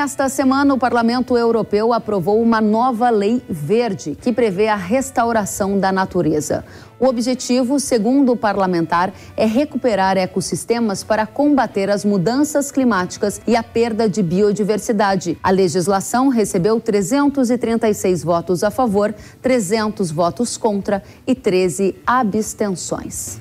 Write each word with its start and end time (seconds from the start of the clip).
nesta 0.00 0.30
semana, 0.30 0.72
o 0.72 0.78
Parlamento 0.78 1.36
Europeu 1.36 1.92
aprovou 1.92 2.40
uma 2.40 2.58
nova 2.58 3.10
lei 3.10 3.42
verde 3.46 4.16
que 4.18 4.32
prevê 4.32 4.66
a 4.66 4.74
restauração 4.74 5.78
da 5.78 5.92
natureza. 5.92 6.64
O 6.98 7.04
objetivo, 7.04 7.78
segundo 7.78 8.32
o 8.32 8.36
parlamentar, 8.36 9.12
é 9.36 9.44
recuperar 9.44 10.16
ecossistemas 10.16 11.04
para 11.04 11.26
combater 11.26 11.90
as 11.90 12.02
mudanças 12.02 12.72
climáticas 12.72 13.42
e 13.46 13.54
a 13.54 13.62
perda 13.62 14.08
de 14.08 14.22
biodiversidade. 14.22 15.36
A 15.42 15.50
legislação 15.50 16.28
recebeu 16.28 16.80
336 16.80 18.24
votos 18.24 18.64
a 18.64 18.70
favor, 18.70 19.14
300 19.42 20.10
votos 20.10 20.56
contra 20.56 21.02
e 21.26 21.34
13 21.34 21.94
abstenções 22.06 23.38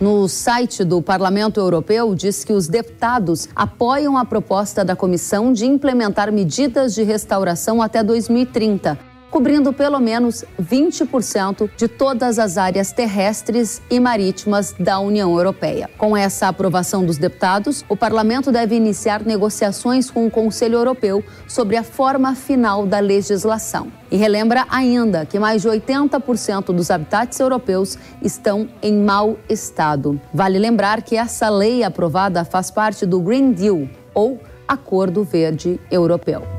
no 0.00 0.28
site 0.28 0.84
do 0.84 1.00
Parlamento 1.00 1.58
Europeu 1.58 2.14
diz 2.14 2.44
que 2.44 2.52
os 2.52 2.68
deputados 2.68 3.48
apoiam 3.56 4.18
a 4.18 4.24
proposta 4.24 4.84
da 4.84 4.94
Comissão 4.94 5.52
de 5.52 5.64
implementar 5.64 6.30
medidas 6.30 6.94
de 6.94 7.02
restauração 7.02 7.80
até 7.80 8.02
2030 8.02 9.15
cobrindo 9.36 9.70
pelo 9.70 10.00
menos 10.00 10.46
20% 10.58 11.68
de 11.76 11.86
todas 11.88 12.38
as 12.38 12.56
áreas 12.56 12.90
terrestres 12.90 13.82
e 13.90 14.00
marítimas 14.00 14.74
da 14.80 14.98
União 14.98 15.30
Europeia. 15.36 15.90
Com 15.98 16.16
essa 16.16 16.48
aprovação 16.48 17.04
dos 17.04 17.18
deputados, 17.18 17.84
o 17.86 17.94
parlamento 17.94 18.50
deve 18.50 18.74
iniciar 18.76 19.22
negociações 19.26 20.10
com 20.10 20.26
o 20.26 20.30
Conselho 20.30 20.76
Europeu 20.76 21.22
sobre 21.46 21.76
a 21.76 21.82
forma 21.82 22.34
final 22.34 22.86
da 22.86 22.98
legislação. 22.98 23.92
E 24.10 24.16
relembra 24.16 24.64
ainda 24.70 25.26
que 25.26 25.38
mais 25.38 25.60
de 25.60 25.68
80% 25.68 26.72
dos 26.72 26.90
habitats 26.90 27.38
europeus 27.38 27.98
estão 28.22 28.66
em 28.80 28.94
mau 28.94 29.36
estado. 29.50 30.18
Vale 30.32 30.58
lembrar 30.58 31.02
que 31.02 31.14
essa 31.14 31.50
lei 31.50 31.84
aprovada 31.84 32.42
faz 32.42 32.70
parte 32.70 33.04
do 33.04 33.20
Green 33.20 33.52
Deal, 33.52 33.86
ou 34.14 34.40
Acordo 34.66 35.22
Verde 35.22 35.78
Europeu. 35.90 36.55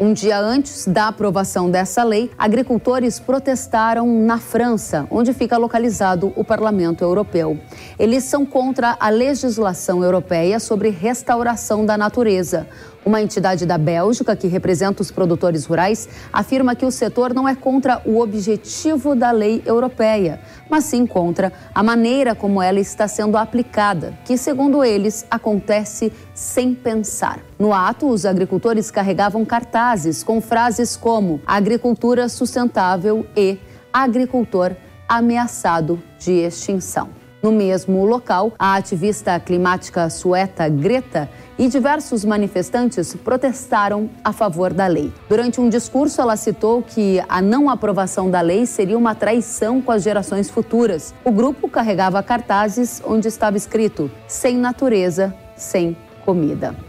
Um 0.00 0.12
dia 0.12 0.38
antes 0.38 0.86
da 0.86 1.08
aprovação 1.08 1.68
dessa 1.68 2.04
lei, 2.04 2.30
agricultores 2.38 3.18
protestaram 3.18 4.06
na 4.06 4.38
França, 4.38 5.08
onde 5.10 5.32
fica 5.32 5.56
localizado 5.56 6.32
o 6.36 6.44
Parlamento 6.44 7.02
Europeu. 7.02 7.58
Eles 7.98 8.22
são 8.22 8.46
contra 8.46 8.96
a 9.00 9.08
legislação 9.08 10.04
europeia 10.04 10.60
sobre 10.60 10.90
restauração 10.90 11.84
da 11.84 11.98
natureza. 11.98 12.68
Uma 13.04 13.22
entidade 13.22 13.64
da 13.64 13.78
Bélgica, 13.78 14.36
que 14.36 14.48
representa 14.48 15.02
os 15.02 15.10
produtores 15.10 15.64
rurais, 15.64 16.08
afirma 16.32 16.74
que 16.74 16.84
o 16.84 16.90
setor 16.90 17.32
não 17.32 17.48
é 17.48 17.54
contra 17.54 18.02
o 18.04 18.20
objetivo 18.20 19.14
da 19.14 19.30
lei 19.30 19.62
europeia, 19.64 20.40
mas 20.68 20.84
sim 20.84 21.06
contra 21.06 21.52
a 21.74 21.82
maneira 21.82 22.34
como 22.34 22.60
ela 22.60 22.80
está 22.80 23.08
sendo 23.08 23.36
aplicada, 23.36 24.18
que, 24.24 24.36
segundo 24.36 24.84
eles, 24.84 25.24
acontece 25.30 26.12
sem 26.34 26.74
pensar. 26.74 27.40
No 27.58 27.72
ato, 27.72 28.08
os 28.08 28.26
agricultores 28.26 28.90
carregavam 28.90 29.44
cartazes 29.44 30.22
com 30.22 30.40
frases 30.40 30.96
como 30.96 31.40
agricultura 31.46 32.28
sustentável 32.28 33.24
e 33.36 33.58
agricultor 33.92 34.76
ameaçado 35.08 36.02
de 36.18 36.32
extinção. 36.32 37.08
No 37.40 37.52
mesmo 37.52 38.04
local, 38.04 38.52
a 38.58 38.74
ativista 38.74 39.38
climática 39.38 40.10
sueca 40.10 40.68
Greta 40.68 41.30
e 41.58 41.68
diversos 41.68 42.24
manifestantes 42.24 43.14
protestaram 43.16 44.08
a 44.22 44.32
favor 44.32 44.72
da 44.72 44.86
lei. 44.86 45.12
Durante 45.28 45.60
um 45.60 45.68
discurso, 45.68 46.20
ela 46.20 46.36
citou 46.36 46.82
que 46.82 47.22
a 47.28 47.42
não 47.42 47.68
aprovação 47.68 48.30
da 48.30 48.40
lei 48.40 48.64
seria 48.64 48.96
uma 48.96 49.14
traição 49.14 49.82
com 49.82 49.90
as 49.90 50.02
gerações 50.02 50.48
futuras. 50.48 51.14
O 51.24 51.32
grupo 51.32 51.68
carregava 51.68 52.22
cartazes 52.22 53.02
onde 53.04 53.28
estava 53.28 53.56
escrito: 53.56 54.10
sem 54.26 54.56
natureza, 54.56 55.34
sem 55.56 55.96
comida. 56.24 56.87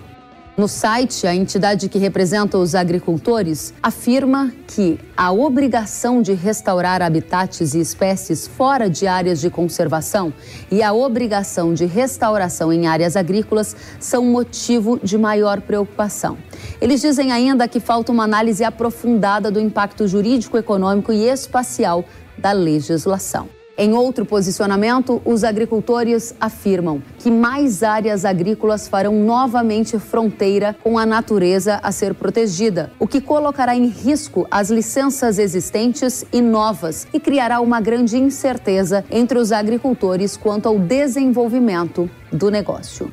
No 0.60 0.68
site, 0.68 1.26
a 1.26 1.34
entidade 1.34 1.88
que 1.88 1.98
representa 1.98 2.58
os 2.58 2.76
agricultores 2.76 3.74
afirma 3.82 4.52
que 4.68 5.00
a 5.16 5.32
obrigação 5.32 6.22
de 6.22 6.34
restaurar 6.34 7.02
habitats 7.02 7.74
e 7.74 7.80
espécies 7.80 8.46
fora 8.46 8.90
de 8.90 9.08
áreas 9.08 9.40
de 9.40 9.50
conservação 9.50 10.34
e 10.70 10.84
a 10.84 10.92
obrigação 10.92 11.74
de 11.74 11.86
restauração 11.86 12.74
em 12.74 12.88
áreas 12.88 13.16
agrícolas 13.16 13.74
são 14.02 14.26
motivo 14.26 15.00
de 15.02 15.18
maior 15.18 15.62
preocupação. 15.62 16.38
Eles 16.82 17.00
dizem 17.00 17.32
ainda 17.32 17.66
que 17.66 17.80
falta 17.80 18.12
uma 18.12 18.26
análise 18.26 18.62
aprofundada 18.62 19.50
do 19.50 19.62
impacto 19.62 20.10
jurídico, 20.10 20.58
econômico 20.58 21.14
e 21.14 21.24
espacial 21.24 22.04
da 22.38 22.52
legislação. 22.52 23.59
Em 23.82 23.94
outro 23.94 24.26
posicionamento, 24.26 25.22
os 25.24 25.46
agricultores 25.46 26.36
afirmam 26.38 27.02
que 27.18 27.32
mais 27.32 27.82
áreas 27.82 28.26
agrícolas 28.26 28.90
farão 28.90 29.24
novamente 29.24 29.98
fronteira 29.98 30.76
com 30.84 31.00
a 31.00 31.06
natureza 31.06 31.80
a 31.82 31.90
ser 31.90 32.14
protegida, 32.14 32.92
o 33.00 33.08
que 33.08 33.22
colocará 33.22 33.74
em 33.74 33.88
risco 33.88 34.46
as 34.52 34.70
licenças 34.70 35.40
existentes 35.40 36.26
e 36.34 36.42
novas 36.42 37.08
e 37.14 37.22
criará 37.22 37.62
uma 37.62 37.80
grande 37.80 38.18
incerteza 38.18 39.06
entre 39.10 39.40
os 39.40 39.54
agricultores 39.54 40.36
quanto 40.36 40.68
ao 40.68 40.78
desenvolvimento 40.78 42.10
do 42.34 42.52
negócio. 42.52 43.10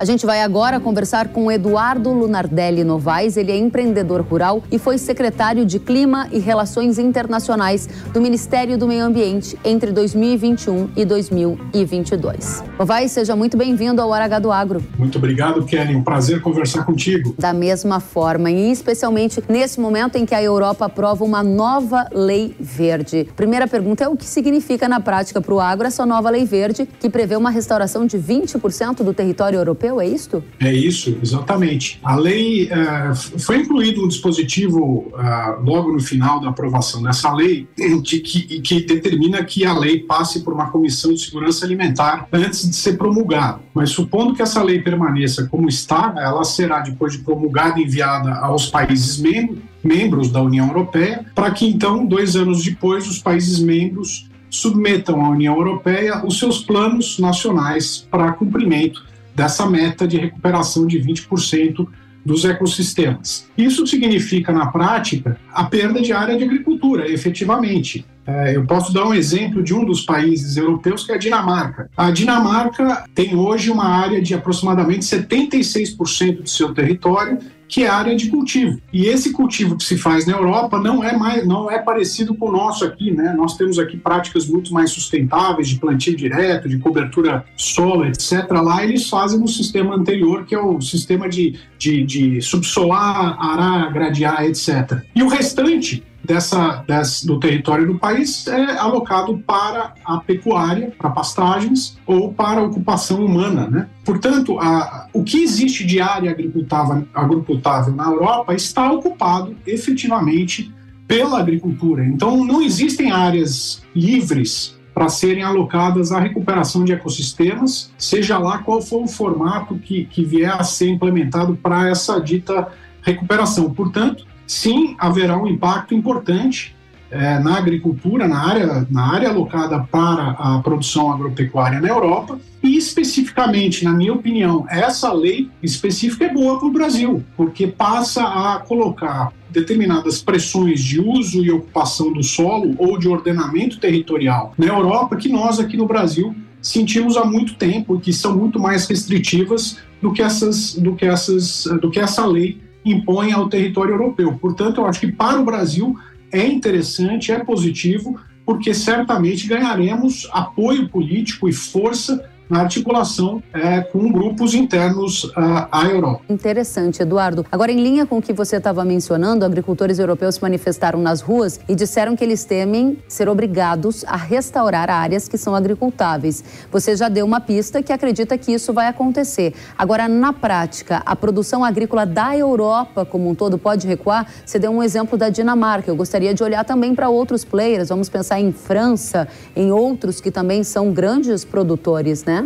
A 0.00 0.04
gente 0.04 0.24
vai 0.24 0.42
agora 0.42 0.78
conversar 0.78 1.26
com 1.26 1.50
Eduardo 1.50 2.12
Lunardelli 2.12 2.84
Novaes. 2.84 3.36
Ele 3.36 3.50
é 3.50 3.56
empreendedor 3.56 4.20
rural 4.20 4.62
e 4.70 4.78
foi 4.78 4.96
secretário 4.96 5.66
de 5.66 5.80
Clima 5.80 6.28
e 6.30 6.38
Relações 6.38 7.00
Internacionais 7.00 7.88
do 8.14 8.20
Ministério 8.20 8.78
do 8.78 8.86
Meio 8.86 9.04
Ambiente 9.04 9.58
entre 9.64 9.90
2021 9.90 10.90
e 10.96 11.04
2022. 11.04 12.62
Novaes, 12.78 13.10
seja 13.10 13.34
muito 13.34 13.56
bem-vindo 13.56 14.00
ao 14.00 14.08
Hora 14.10 14.38
do 14.38 14.52
Agro. 14.52 14.80
Muito 14.96 15.18
obrigado, 15.18 15.64
Kelly. 15.64 15.96
Um 15.96 16.04
prazer 16.04 16.40
conversar 16.42 16.84
contigo. 16.84 17.34
Da 17.36 17.52
mesma 17.52 17.98
forma, 17.98 18.52
e 18.52 18.70
especialmente 18.70 19.42
nesse 19.48 19.80
momento 19.80 20.14
em 20.14 20.24
que 20.24 20.32
a 20.32 20.40
Europa 20.40 20.84
aprova 20.84 21.24
uma 21.24 21.42
nova 21.42 22.06
lei 22.12 22.54
verde. 22.60 23.28
Primeira 23.34 23.66
pergunta 23.66 24.04
é 24.04 24.08
o 24.08 24.16
que 24.16 24.26
significa 24.26 24.88
na 24.88 25.00
prática 25.00 25.40
para 25.40 25.54
o 25.54 25.58
agro 25.58 25.88
essa 25.88 26.06
nova 26.06 26.30
lei 26.30 26.44
verde 26.44 26.88
que 27.00 27.10
prevê 27.10 27.34
uma 27.34 27.50
restauração 27.50 28.06
de 28.06 28.16
20% 28.16 29.02
do 29.02 29.12
território 29.12 29.56
europeu? 29.56 29.87
É 30.00 30.06
isto? 30.06 30.42
É 30.60 30.72
isso, 30.72 31.16
exatamente. 31.22 31.98
A 32.02 32.16
lei 32.16 32.64
uh, 32.66 33.14
foi 33.38 33.58
incluído 33.58 34.04
um 34.04 34.08
dispositivo 34.08 35.12
uh, 35.12 35.62
logo 35.64 35.92
no 35.92 36.00
final 36.00 36.40
da 36.40 36.50
aprovação 36.50 37.02
dessa 37.02 37.32
lei 37.32 37.66
de 38.02 38.20
que, 38.20 38.60
que 38.60 38.82
determina 38.82 39.44
que 39.44 39.64
a 39.64 39.72
lei 39.72 40.00
passe 40.00 40.40
por 40.40 40.52
uma 40.52 40.70
comissão 40.70 41.12
de 41.12 41.20
segurança 41.20 41.64
alimentar 41.64 42.28
antes 42.32 42.68
de 42.68 42.76
ser 42.76 42.98
promulgada. 42.98 43.60
Mas 43.72 43.90
supondo 43.90 44.34
que 44.34 44.42
essa 44.42 44.62
lei 44.62 44.80
permaneça 44.80 45.46
como 45.46 45.68
está, 45.68 46.14
ela 46.18 46.44
será 46.44 46.80
depois 46.80 47.12
de 47.12 47.18
promulgada 47.18 47.80
enviada 47.80 48.34
aos 48.34 48.66
países 48.66 49.18
membros 49.18 49.68
membros 49.82 50.30
da 50.30 50.42
União 50.42 50.66
Europeia, 50.66 51.24
para 51.34 51.50
que 51.52 51.66
então, 51.66 52.04
dois 52.04 52.36
anos 52.36 52.64
depois, 52.64 53.08
os 53.08 53.20
países 53.20 53.60
membros 53.60 54.28
submetam 54.50 55.24
à 55.24 55.28
União 55.28 55.56
Europeia 55.56 56.24
os 56.24 56.38
seus 56.38 56.62
planos 56.62 57.18
nacionais 57.18 58.06
para 58.10 58.32
cumprimento 58.32 59.04
dessa 59.38 59.70
meta 59.70 60.06
de 60.06 60.18
recuperação 60.18 60.84
de 60.84 60.98
20% 60.98 61.86
dos 62.26 62.44
ecossistemas. 62.44 63.48
Isso 63.56 63.86
significa, 63.86 64.52
na 64.52 64.66
prática, 64.66 65.38
a 65.52 65.64
perda 65.64 66.02
de 66.02 66.12
área 66.12 66.36
de 66.36 66.42
agricultura, 66.42 67.08
efetivamente. 67.08 68.04
É, 68.28 68.54
eu 68.54 68.66
posso 68.66 68.92
dar 68.92 69.06
um 69.06 69.14
exemplo 69.14 69.62
de 69.62 69.72
um 69.72 69.86
dos 69.86 70.02
países 70.02 70.58
europeus, 70.58 71.02
que 71.02 71.12
é 71.12 71.14
a 71.14 71.18
Dinamarca. 71.18 71.90
A 71.96 72.10
Dinamarca 72.10 73.04
tem 73.14 73.34
hoje 73.34 73.70
uma 73.70 73.86
área 73.86 74.20
de 74.20 74.34
aproximadamente 74.34 75.06
76% 75.06 76.42
do 76.42 76.48
seu 76.48 76.74
território 76.74 77.38
que 77.68 77.84
é 77.84 77.88
área 77.88 78.16
de 78.16 78.28
cultivo. 78.28 78.80
E 78.92 79.06
esse 79.06 79.30
cultivo 79.30 79.76
que 79.76 79.84
se 79.84 79.98
faz 79.98 80.24
na 80.24 80.32
Europa 80.32 80.80
não 80.80 81.04
é 81.04 81.16
mais 81.16 81.46
não 81.46 81.70
é 81.70 81.78
parecido 81.78 82.34
com 82.34 82.48
o 82.48 82.52
nosso 82.52 82.84
aqui, 82.84 83.10
né? 83.10 83.34
Nós 83.36 83.56
temos 83.56 83.78
aqui 83.78 83.96
práticas 83.96 84.46
muito 84.46 84.72
mais 84.72 84.90
sustentáveis 84.90 85.68
de 85.68 85.78
plantio 85.78 86.16
direto, 86.16 86.68
de 86.68 86.78
cobertura 86.78 87.44
solo, 87.56 88.06
etc. 88.06 88.50
Lá 88.50 88.82
eles 88.82 89.08
fazem 89.08 89.38
no 89.38 89.46
sistema 89.46 89.94
anterior, 89.94 90.46
que 90.46 90.54
é 90.54 90.58
o 90.58 90.80
sistema 90.80 91.28
de, 91.28 91.58
de, 91.78 92.02
de 92.04 92.40
subsolar, 92.40 93.36
arar, 93.38 93.92
gradear, 93.92 94.44
etc. 94.44 95.02
E 95.14 95.22
o 95.22 95.28
restante 95.28 96.02
dessa, 96.28 96.84
do 97.24 97.40
território 97.40 97.86
do 97.86 97.98
país 97.98 98.46
é 98.46 98.78
alocado 98.78 99.38
para 99.38 99.94
a 100.04 100.18
pecuária, 100.18 100.92
para 100.96 101.08
pastagens 101.08 101.96
ou 102.06 102.34
para 102.34 102.60
a 102.60 102.64
ocupação 102.64 103.24
humana. 103.24 103.66
Né? 103.66 103.88
Portanto, 104.04 104.58
a, 104.60 105.08
o 105.14 105.24
que 105.24 105.42
existe 105.42 105.86
de 105.86 106.02
área 106.02 106.30
agricultável, 106.30 107.08
agricultável 107.14 107.94
na 107.94 108.04
Europa 108.04 108.54
está 108.54 108.92
ocupado 108.92 109.56
efetivamente 109.66 110.70
pela 111.06 111.40
agricultura. 111.40 112.04
Então, 112.04 112.44
não 112.44 112.60
existem 112.60 113.10
áreas 113.10 113.82
livres 113.96 114.78
para 114.92 115.08
serem 115.08 115.42
alocadas 115.42 116.12
à 116.12 116.20
recuperação 116.20 116.84
de 116.84 116.92
ecossistemas, 116.92 117.90
seja 117.96 118.36
lá 118.36 118.58
qual 118.58 118.82
for 118.82 119.04
o 119.04 119.08
formato 119.08 119.76
que, 119.78 120.04
que 120.04 120.24
vier 120.24 120.52
a 120.52 120.64
ser 120.64 120.90
implementado 120.90 121.56
para 121.56 121.88
essa 121.88 122.20
dita 122.20 122.68
recuperação. 123.00 123.72
Portanto, 123.72 124.26
sim, 124.48 124.96
haverá 124.98 125.36
um 125.36 125.46
impacto 125.46 125.94
importante 125.94 126.74
é, 127.10 127.38
na 127.38 127.56
agricultura, 127.56 128.26
na 128.26 128.46
área, 128.46 128.86
na 128.90 129.12
área 129.12 129.28
alocada 129.28 129.80
para 129.80 130.30
a 130.30 130.58
produção 130.58 131.12
agropecuária 131.12 131.80
na 131.80 131.88
Europa. 131.88 132.38
E 132.62 132.76
especificamente, 132.76 133.84
na 133.84 133.92
minha 133.92 134.12
opinião, 134.12 134.66
essa 134.68 135.12
lei 135.12 135.48
específica 135.62 136.24
é 136.24 136.32
boa 136.32 136.58
para 136.58 136.66
o 136.66 136.72
Brasil, 136.72 137.24
porque 137.36 137.68
passa 137.68 138.24
a 138.24 138.58
colocar 138.58 139.32
determinadas 139.50 140.20
pressões 140.20 140.82
de 140.82 141.00
uso 141.00 141.44
e 141.44 141.50
ocupação 141.50 142.12
do 142.12 142.22
solo 142.22 142.74
ou 142.78 142.98
de 142.98 143.08
ordenamento 143.08 143.78
territorial 143.78 144.52
na 144.58 144.66
Europa 144.66 145.16
que 145.16 145.28
nós 145.28 145.58
aqui 145.58 145.76
no 145.76 145.86
Brasil 145.86 146.34
sentimos 146.60 147.16
há 147.16 147.24
muito 147.24 147.54
tempo 147.54 147.96
e 147.96 148.00
que 148.00 148.12
são 148.12 148.36
muito 148.36 148.58
mais 148.58 148.86
restritivas 148.86 149.78
do 150.02 150.12
que 150.12 150.20
essas 150.20 150.74
do 150.74 150.94
que 150.94 151.06
essas 151.06 151.64
do 151.80 151.90
que 151.90 151.98
essa 151.98 152.26
lei 152.26 152.60
impõe 152.90 153.32
ao 153.32 153.48
território 153.48 153.94
europeu. 153.94 154.36
Portanto, 154.40 154.80
eu 154.80 154.86
acho 154.86 155.00
que 155.00 155.12
para 155.12 155.40
o 155.40 155.44
Brasil 155.44 155.96
é 156.32 156.46
interessante, 156.46 157.32
é 157.32 157.38
positivo, 157.38 158.18
porque 158.44 158.72
certamente 158.72 159.46
ganharemos 159.46 160.28
apoio 160.32 160.88
político 160.88 161.48
e 161.48 161.52
força 161.52 162.30
na 162.48 162.60
articulação 162.60 163.42
é, 163.52 163.80
com 163.80 164.10
grupos 164.10 164.54
internos 164.54 165.30
à, 165.36 165.82
à 165.82 165.84
Europa. 165.86 166.22
Interessante, 166.28 167.02
Eduardo. 167.02 167.44
Agora, 167.50 167.70
em 167.70 167.82
linha 167.82 168.06
com 168.06 168.18
o 168.18 168.22
que 168.22 168.32
você 168.32 168.56
estava 168.56 168.84
mencionando, 168.84 169.44
agricultores 169.44 169.98
europeus 169.98 170.36
se 170.36 170.42
manifestaram 170.42 171.00
nas 171.00 171.20
ruas 171.20 171.60
e 171.68 171.74
disseram 171.74 172.16
que 172.16 172.24
eles 172.24 172.44
temem 172.44 172.98
ser 173.08 173.28
obrigados 173.28 174.04
a 174.06 174.16
restaurar 174.16 174.90
áreas 174.90 175.28
que 175.28 175.36
são 175.36 175.54
agricultáveis. 175.54 176.42
Você 176.70 176.96
já 176.96 177.08
deu 177.08 177.26
uma 177.26 177.40
pista 177.40 177.82
que 177.82 177.92
acredita 177.92 178.38
que 178.38 178.52
isso 178.52 178.72
vai 178.72 178.86
acontecer. 178.86 179.54
Agora, 179.76 180.08
na 180.08 180.32
prática, 180.32 181.02
a 181.04 181.14
produção 181.14 181.64
agrícola 181.64 182.06
da 182.06 182.36
Europa 182.36 183.04
como 183.04 183.28
um 183.28 183.34
todo 183.34 183.58
pode 183.58 183.86
recuar? 183.86 184.26
Você 184.44 184.58
deu 184.58 184.70
um 184.70 184.82
exemplo 184.82 185.18
da 185.18 185.28
Dinamarca. 185.28 185.90
Eu 185.90 185.96
gostaria 185.96 186.32
de 186.32 186.42
olhar 186.42 186.64
também 186.64 186.94
para 186.94 187.08
outros 187.08 187.44
players. 187.44 187.88
Vamos 187.88 188.08
pensar 188.08 188.40
em 188.40 188.52
França, 188.52 189.28
em 189.54 189.72
outros 189.72 190.20
que 190.20 190.30
também 190.30 190.62
são 190.62 190.92
grandes 190.92 191.44
produtores, 191.44 192.24
né? 192.24 192.37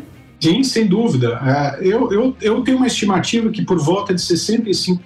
Sim, 0.42 0.64
sem 0.64 0.86
dúvida. 0.86 1.40
É, 1.44 1.86
eu, 1.86 2.10
eu, 2.12 2.36
eu 2.42 2.62
tenho 2.62 2.76
uma 2.76 2.88
estimativa 2.88 3.48
que 3.48 3.64
por 3.64 3.78
volta 3.78 4.12
de 4.12 4.20
65%, 4.20 4.98